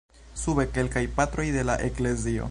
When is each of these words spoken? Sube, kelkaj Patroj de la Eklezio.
Sube, 0.43 0.63
kelkaj 0.77 1.03
Patroj 1.19 1.47
de 1.57 1.67
la 1.71 1.75
Eklezio. 1.89 2.39